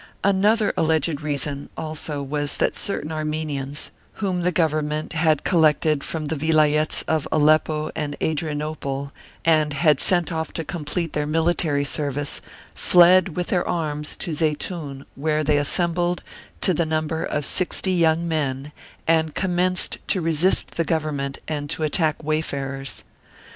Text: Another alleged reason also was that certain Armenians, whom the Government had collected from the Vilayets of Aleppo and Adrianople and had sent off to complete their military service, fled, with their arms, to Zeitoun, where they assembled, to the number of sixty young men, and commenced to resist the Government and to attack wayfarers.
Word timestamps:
Another 0.23 0.73
alleged 0.77 1.21
reason 1.21 1.69
also 1.77 2.23
was 2.23 2.57
that 2.57 2.75
certain 2.75 3.11
Armenians, 3.11 3.91
whom 4.13 4.41
the 4.41 4.51
Government 4.51 5.13
had 5.13 5.43
collected 5.43 6.03
from 6.03 6.25
the 6.25 6.35
Vilayets 6.35 7.03
of 7.07 7.27
Aleppo 7.31 7.91
and 7.95 8.15
Adrianople 8.19 9.11
and 9.45 9.73
had 9.73 9.99
sent 10.01 10.31
off 10.31 10.51
to 10.53 10.63
complete 10.63 11.13
their 11.13 11.27
military 11.27 11.83
service, 11.83 12.41
fled, 12.73 13.35
with 13.35 13.49
their 13.49 13.67
arms, 13.67 14.15
to 14.15 14.33
Zeitoun, 14.33 15.05
where 15.13 15.43
they 15.43 15.59
assembled, 15.59 16.23
to 16.61 16.73
the 16.73 16.83
number 16.87 17.23
of 17.23 17.45
sixty 17.45 17.93
young 17.93 18.27
men, 18.27 18.71
and 19.07 19.35
commenced 19.35 19.99
to 20.07 20.19
resist 20.19 20.77
the 20.77 20.83
Government 20.83 21.37
and 21.47 21.69
to 21.69 21.83
attack 21.83 22.23
wayfarers. 22.23 23.03